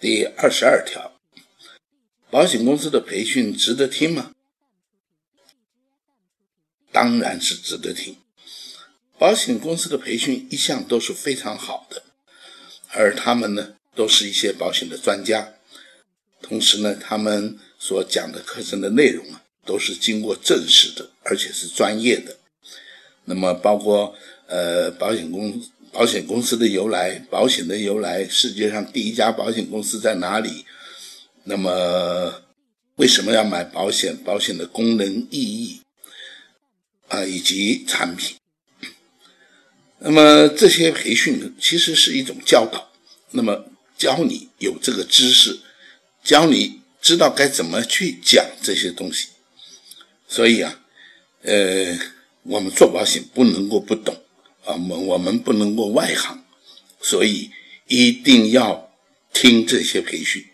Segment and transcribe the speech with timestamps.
[0.00, 1.12] 第二十二条，
[2.30, 4.32] 保险公司的培训值得听吗？
[6.90, 8.16] 当然是值得听。
[9.18, 12.02] 保险公司的培训一向都是非常好的，
[12.88, 15.52] 而他们呢，都是一些保险的专家，
[16.40, 22.38] 同时呢，他们所讲的课程的内容啊，都是经过证实的，而且是专业的。
[23.26, 25.70] 那么，包括呃，保险公司
[26.00, 30.64] 保险公司的由来，保险的由来，世界上第一家保险公司在哪里？
[31.44, 32.42] 那么，
[32.96, 34.16] 为什么要买保险？
[34.16, 35.82] 保险的功能意义
[37.08, 38.38] 啊，以及产品。
[39.98, 42.90] 那么这些培训其实是一种教导，
[43.32, 43.66] 那么
[43.98, 45.60] 教你有这个知识，
[46.24, 49.28] 教你知道该怎么去讲这些东西。
[50.26, 50.80] 所以啊，
[51.42, 51.98] 呃，
[52.44, 54.16] 我们做保险不能够不懂
[54.64, 56.44] 啊，我们我们不能够外行，
[57.00, 57.50] 所以
[57.88, 58.92] 一定要
[59.32, 60.44] 听这些培训。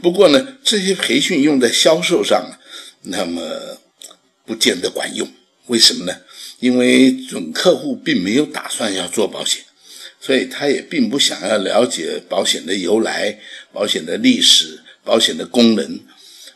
[0.00, 2.58] 不过呢，这些培训用在销售上，
[3.02, 3.78] 那么
[4.44, 5.28] 不见得管用。
[5.66, 6.20] 为什么呢？
[6.58, 9.64] 因为准客户并没有打算要做保险，
[10.20, 13.40] 所以他也并不想要了解保险的由来、
[13.72, 16.00] 保险的历史、保险的功能，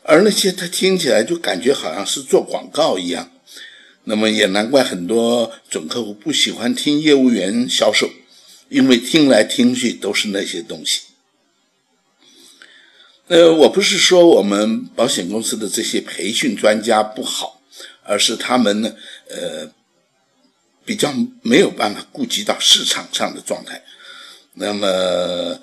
[0.02, 3.32] 而那些他听起来就感觉好像是做广告一样。
[4.06, 8.10] 那么也难怪很多准客户不喜欢听业务员销售，
[8.68, 11.02] 因为听来听去都是那些东西。
[13.28, 17.60] 呃，我不是说我们保险公司的这些培训专家不好，
[18.02, 18.94] 而是他们呢，
[19.28, 19.70] 呃。
[20.86, 23.82] 比较没有办法顾及到市场上的状态，
[24.54, 25.58] 那么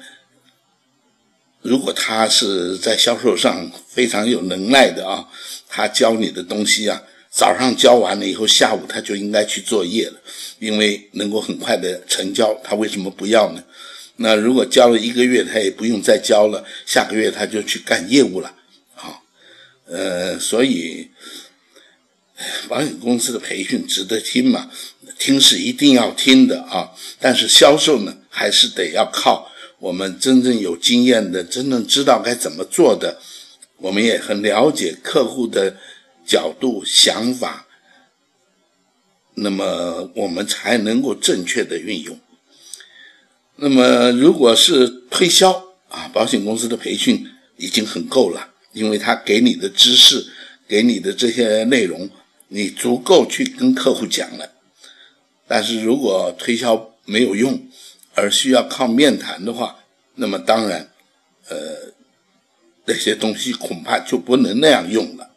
[1.62, 5.30] 如果他是在销售上非常有能耐的啊，
[5.70, 7.02] 他教你的东西啊，
[7.36, 10.22] 早上交完了以后，下午他就应该去作业了，
[10.60, 13.64] 因为能够很快的成交，他为什么不要呢？
[14.18, 18.54] 那如果交了一个月，他也不用再交了，下个月他就去干业务了，
[18.96, 19.18] 啊，
[19.88, 21.10] 呃，所以
[22.68, 24.70] 保险公司的培训值得听嘛？
[25.18, 33.20] 听是一定要听的啊，但是销售呢，还是得要靠我们真正有经验的、真正知道该怎么做的，
[33.78, 35.78] 我们也很了解客户的
[36.26, 37.68] 角度、想法，
[39.36, 42.20] 那么我们才能够正确的运用。
[43.58, 45.52] 那么，如果是推销
[45.90, 50.26] 啊，保险公司的培训已经很够了，因为他给你的知识、
[50.68, 52.10] 给你的这些内容，
[52.48, 54.52] 你足够去跟客户讲了。
[55.48, 57.68] 但是如果推销没有用，
[58.16, 59.84] 而需要靠面谈的话，
[60.16, 60.90] 那么当然，
[61.50, 61.94] 呃，
[62.86, 65.30] 那些东西恐怕就不能那样用了。